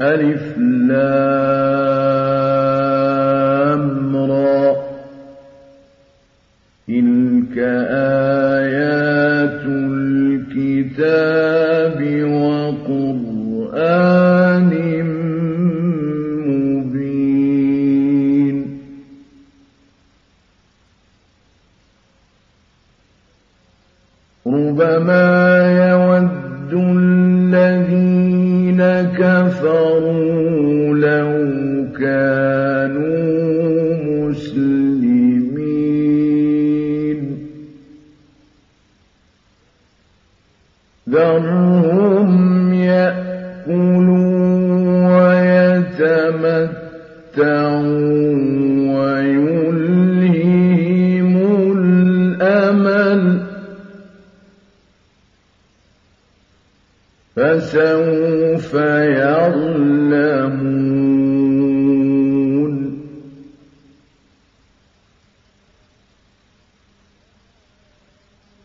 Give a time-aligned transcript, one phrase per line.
[0.00, 1.87] ألف لام.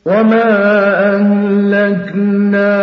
[0.06, 0.46] وما
[1.16, 2.83] أهلكنا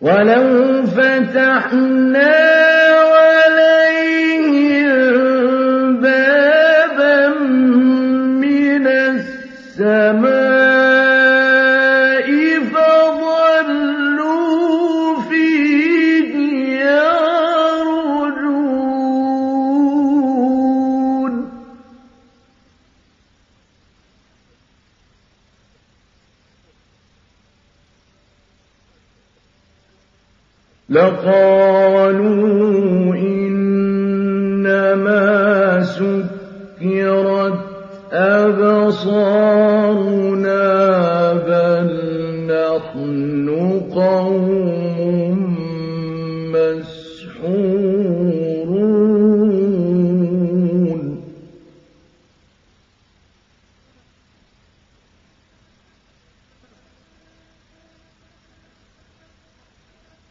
[0.00, 2.67] ولو فتحنا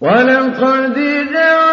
[0.02, 0.96] ولقد
[1.34, 1.67] جعلنا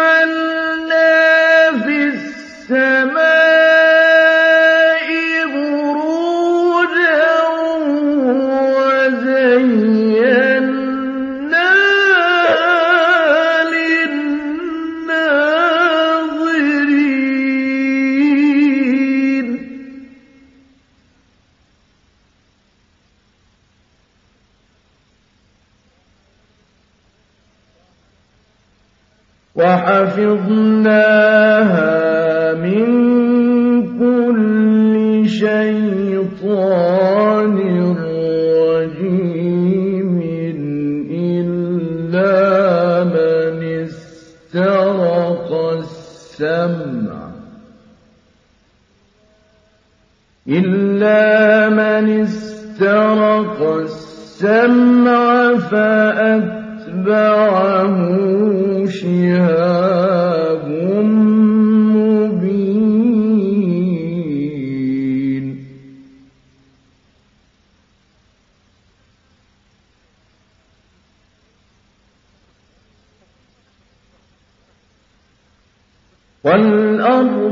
[29.85, 31.24] وحفظناها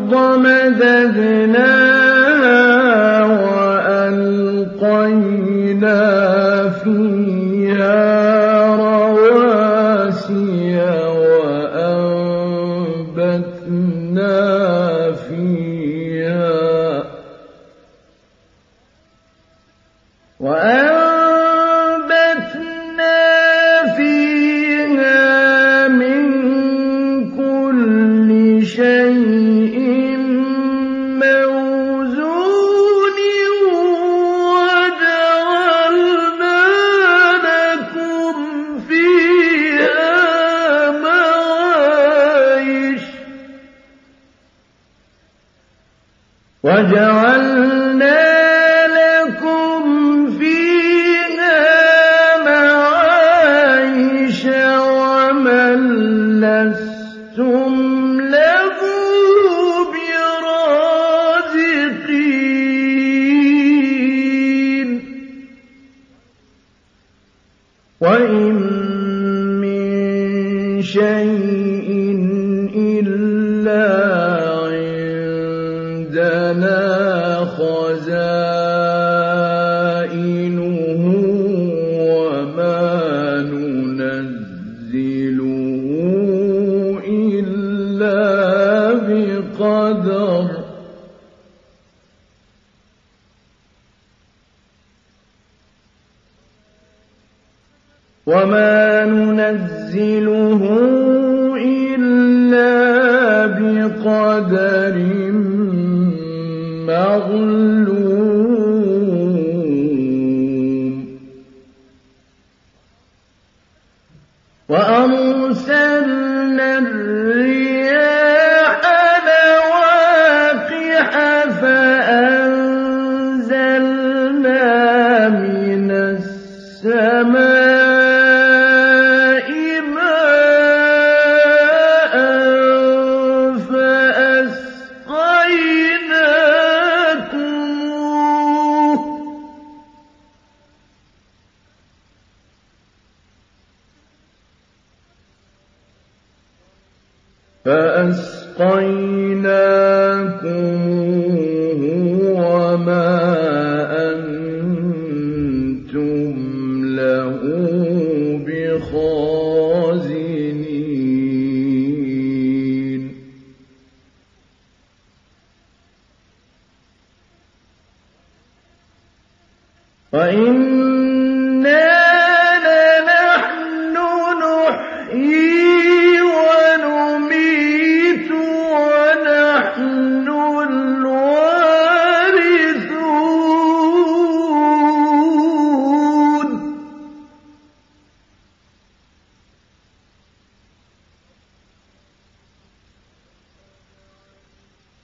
[0.04, 1.83] والأرض مددناها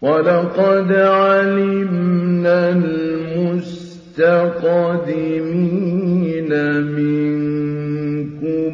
[0.01, 3.91] وَلَقَدْ عَلِمْنَا الْمُسْتَقْدِمِينَ
[6.99, 8.73] مِنكُمْ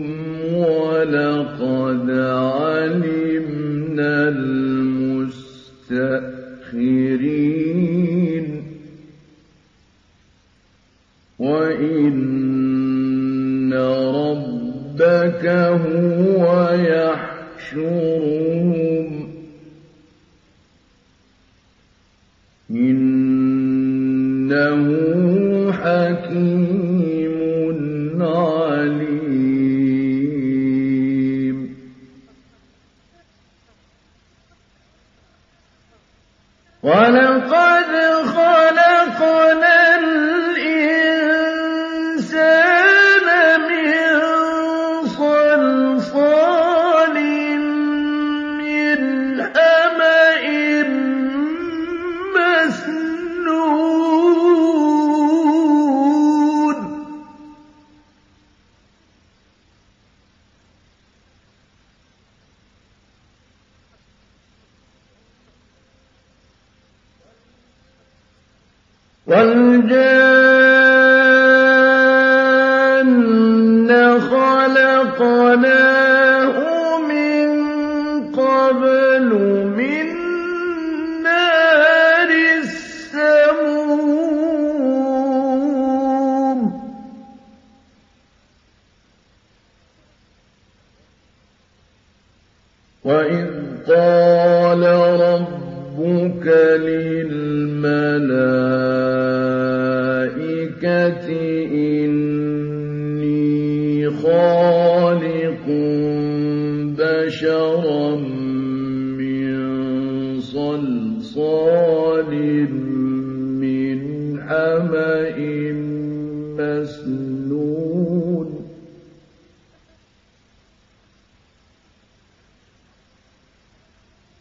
[0.53, 2.10] وَلَقَدْ
[69.27, 70.15] والجاهلين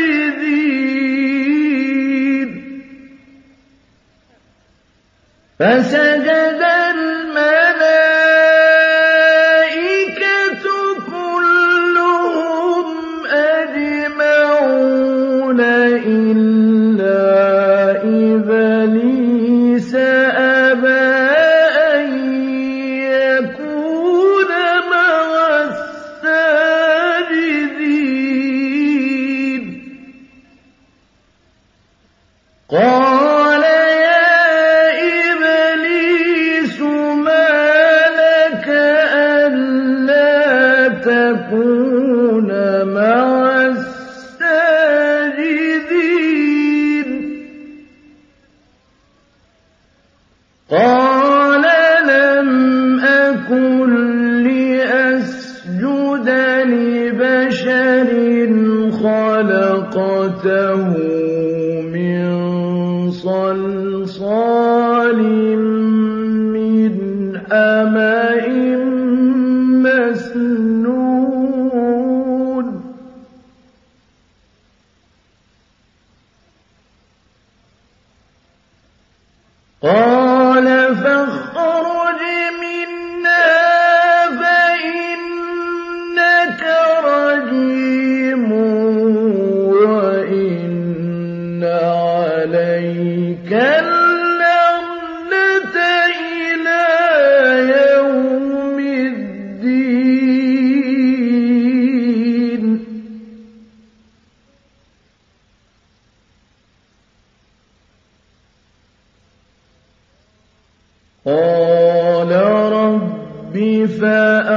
[113.56, 114.55] ربي فأرني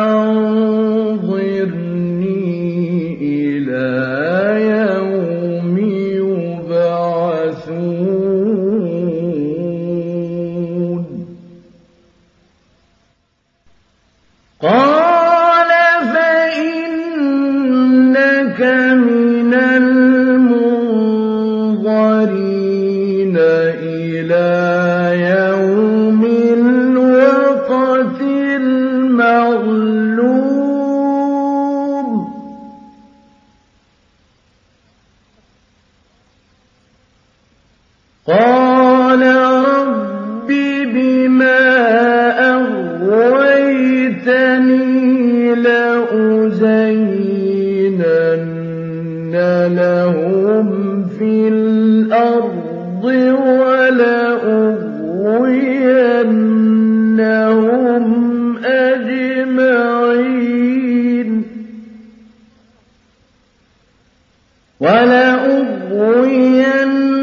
[64.81, 67.18] إِلَّا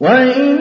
[0.00, 0.55] وَإِنَّ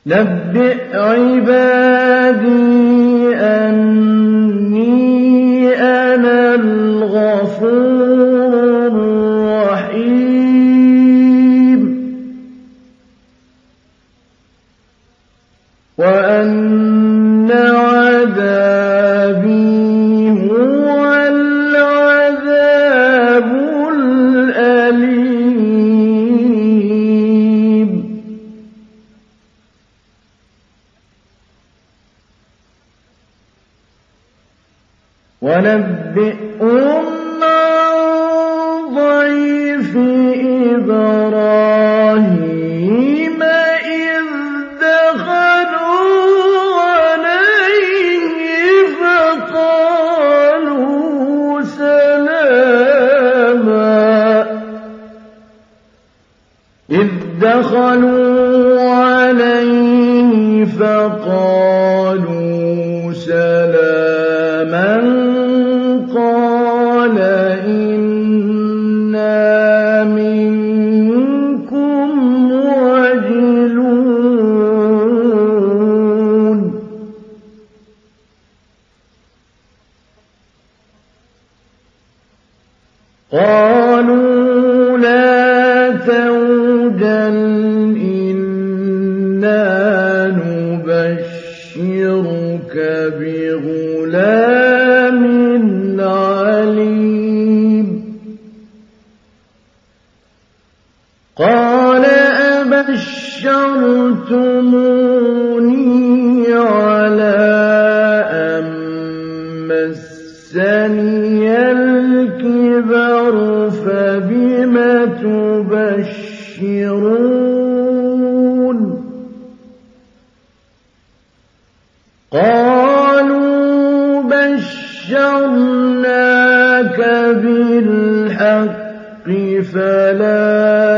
[0.07, 2.45] نَبِّئْ عِبَادِي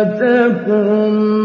[0.03, 1.36] تكن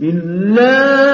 [0.00, 1.11] إلا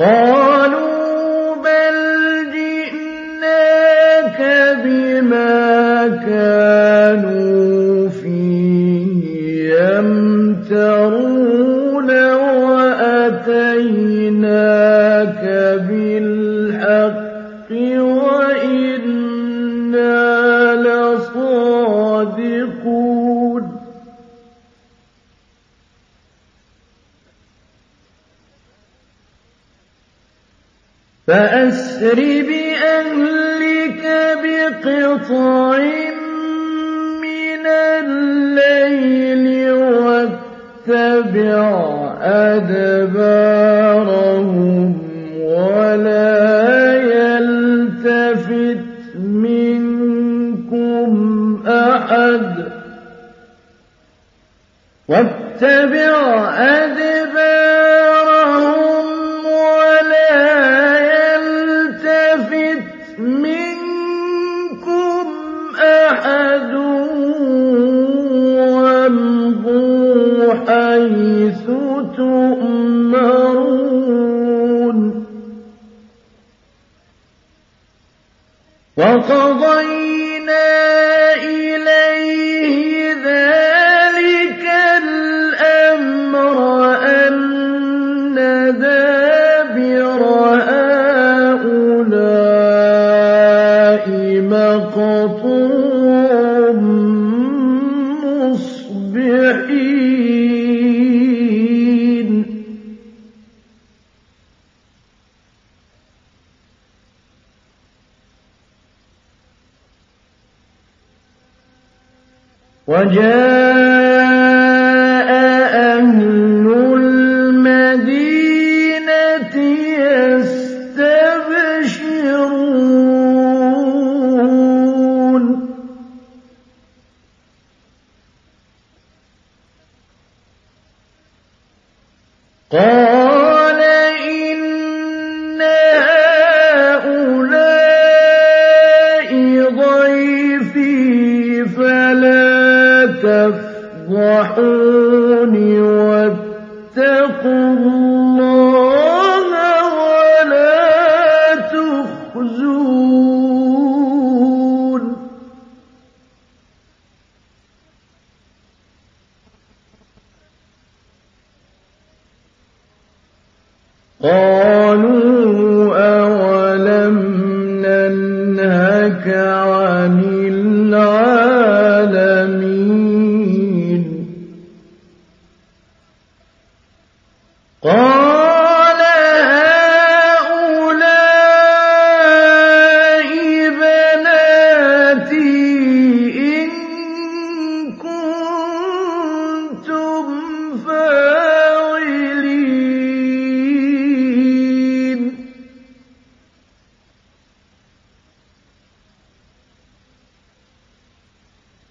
[0.00, 1.96] قَالُوا بَلْ
[2.56, 4.40] جِئْنَاكَ
[4.84, 9.24] بِمَا كَانُوا فِيهِ
[9.80, 10.90] يَمْتَرُونَ
[12.70, 13.82] وَأَتَيْنَاكَ
[15.88, 16.09] بِالْحَقِّ
[31.30, 34.04] فأسر بأهلك
[34.42, 35.78] بقطع
[37.22, 37.66] من
[38.00, 41.58] الليل واتبع
[42.50, 43.70] أدبارهم
[45.40, 48.84] ولا يلتفت
[49.16, 51.10] منكم
[51.66, 52.54] أحد
[55.08, 56.14] واتبع
[56.58, 56.99] أدبارهم
[70.70, 71.29] أن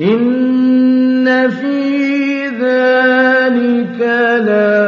[0.00, 4.79] إِنَّ فِي ذَٰلِكَ لَآيَاتٍ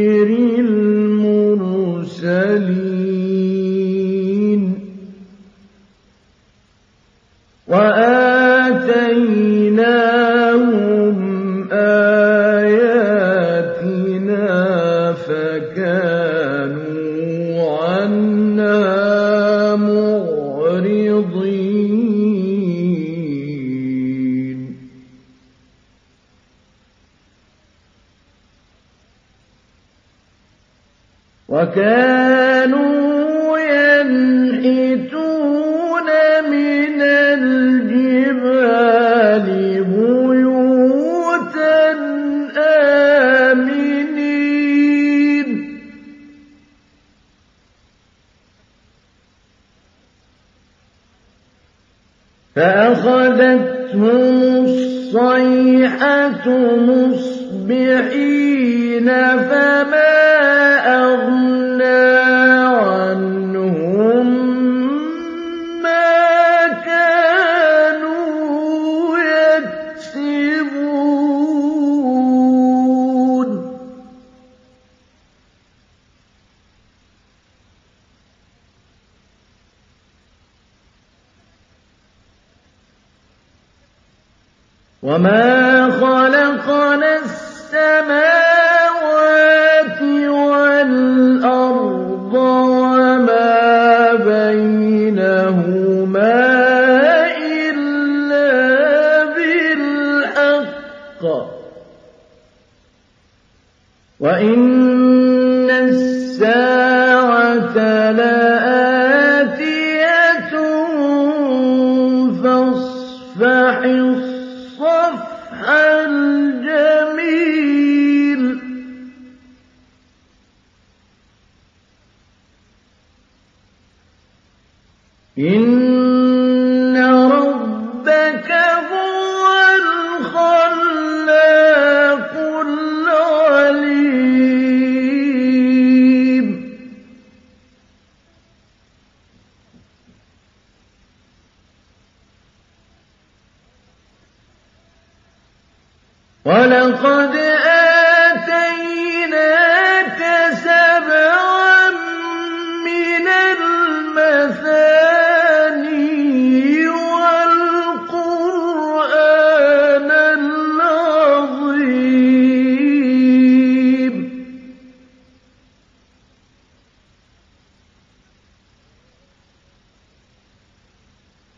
[56.89, 58.27] مُصْبِحِينَ
[59.49, 60.13] فَمَا
[61.03, 62.17] أَغْنَىٰ
[62.77, 64.27] عَنْهُم
[65.81, 68.07] مَّا كَانُوا
[69.57, 70.37] يَكْسِبُونَ.
[85.03, 85.56] وَمَا
[104.19, 106.76] وإن الساعة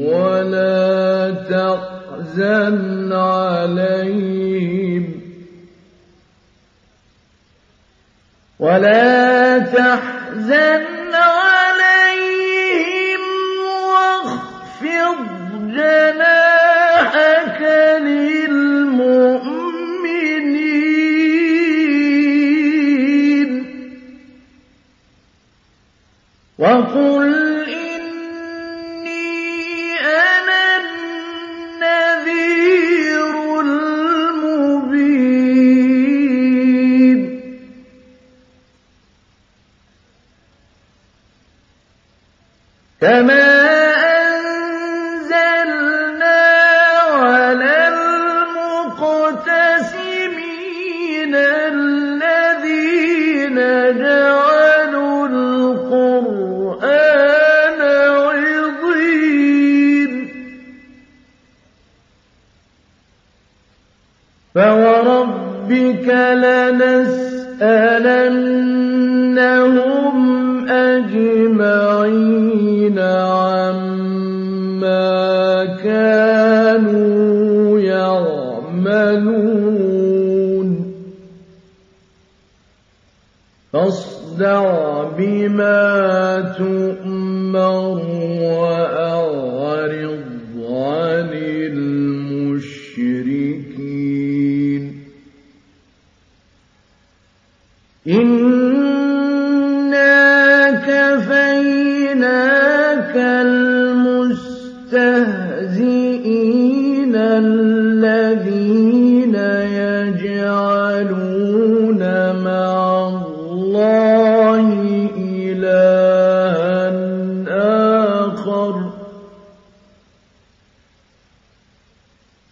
[0.06, 5.06] ولا تحزن عليهم
[8.60, 10.11] ولا تحزن
[26.62, 27.34] وقل
[27.70, 29.10] إني
[30.00, 30.78] أنا
[31.82, 32.46] النذير
[36.02, 37.20] المبين
[43.02, 43.41] كما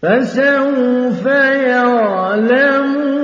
[0.02, 3.19] فسوف يعلمون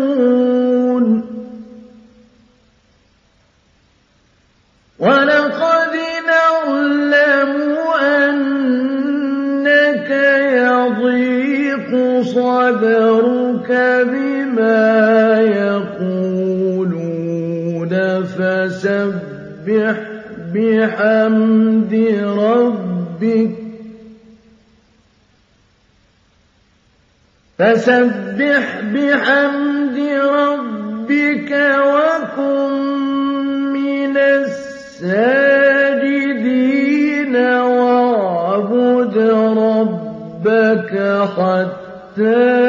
[27.66, 29.98] فسبح بحمد
[30.34, 31.52] ربك
[31.88, 32.72] وكن
[33.74, 35.16] من الساجدين
[37.46, 39.18] واعبد
[39.58, 40.94] ربك
[41.38, 42.65] حتى